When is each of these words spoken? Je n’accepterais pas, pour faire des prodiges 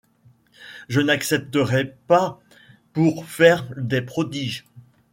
Je 0.89 0.99
n’accepterais 0.99 1.95
pas, 2.07 2.41
pour 2.93 3.27
faire 3.27 3.71
des 3.77 4.01
prodiges 4.01 4.65